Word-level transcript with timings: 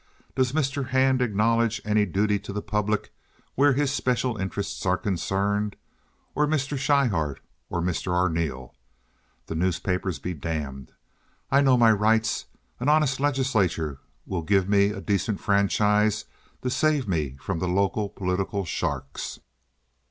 Does 0.33 0.51
Mr. 0.51 0.87
Hand 0.87 1.21
acknowledge 1.21 1.79
any 1.85 2.07
duty 2.07 2.39
to 2.39 2.51
the 2.51 2.63
public 2.63 3.13
where 3.53 3.73
his 3.73 3.91
special 3.91 4.35
interests 4.35 4.83
are 4.83 4.97
concerned? 4.97 5.75
Or 6.33 6.47
Mr. 6.47 6.75
Schryhart? 6.75 7.39
Or 7.69 7.81
Mr. 7.81 8.11
Arneel? 8.11 8.73
The 9.45 9.53
newspapers 9.53 10.17
be 10.17 10.33
damned! 10.33 10.91
I 11.51 11.61
know 11.61 11.77
my 11.77 11.91
rights. 11.91 12.45
An 12.79 12.89
honest 12.89 13.19
legislature 13.19 13.99
will 14.25 14.41
give 14.41 14.67
me 14.67 14.87
a 14.87 15.01
decent 15.01 15.39
franchise 15.39 16.25
to 16.63 16.71
save 16.71 17.07
me 17.07 17.37
from 17.39 17.59
the 17.59 17.67
local 17.67 18.09
political 18.09 18.65
sharks." 18.65 19.39